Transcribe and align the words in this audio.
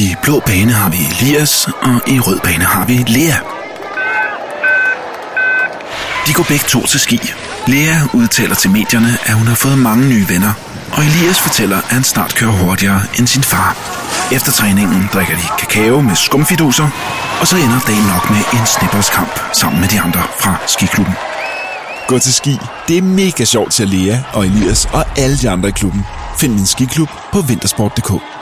I 0.00 0.16
blå 0.22 0.42
bane 0.46 0.72
har 0.72 0.90
vi 0.90 0.96
Elias, 1.10 1.68
og 1.82 2.08
i 2.08 2.20
rød 2.20 2.40
bane 2.40 2.64
har 2.64 2.84
vi 2.84 2.94
Lea. 2.94 3.36
De 6.26 6.32
går 6.32 6.44
begge 6.48 6.64
to 6.68 6.86
til 6.86 7.00
ski. 7.00 7.20
Lea 7.66 7.96
udtaler 8.12 8.54
til 8.54 8.70
medierne, 8.70 9.18
at 9.24 9.34
hun 9.34 9.46
har 9.46 9.54
fået 9.54 9.78
mange 9.78 10.08
nye 10.08 10.28
venner, 10.28 10.52
og 10.92 11.04
Elias 11.04 11.38
fortæller, 11.40 11.78
at 11.78 11.84
han 11.84 12.04
snart 12.04 12.34
kører 12.34 12.50
hurtigere 12.50 13.00
end 13.18 13.26
sin 13.26 13.42
far. 13.42 13.76
Efter 14.32 14.52
træningen 14.52 15.10
drikker 15.14 15.34
de 15.34 15.46
kakao 15.58 16.00
med 16.00 16.16
skumfiduser, 16.16 16.88
og 17.40 17.46
så 17.46 17.56
ender 17.56 17.80
dagen 17.86 18.06
nok 18.14 18.30
med 18.30 18.42
en 18.52 18.66
snipperskamp 18.66 19.40
sammen 19.52 19.80
med 19.80 19.88
de 19.88 20.00
andre 20.00 20.22
fra 20.40 20.56
skiklubben. 20.66 21.14
Gå 22.08 22.18
til 22.18 22.32
ski. 22.32 22.58
Det 22.88 22.98
er 22.98 23.02
mega 23.02 23.44
sjovt 23.44 23.72
til 23.72 23.88
Lea 23.88 24.18
og 24.32 24.46
Elias 24.46 24.88
og 24.92 25.04
alle 25.18 25.36
de 25.36 25.50
andre 25.50 25.68
i 25.68 25.72
klubben. 25.72 26.06
Find 26.38 26.52
min 26.54 26.66
skiklub 26.66 27.08
på 27.32 27.40
vintersport.dk. 27.40 28.39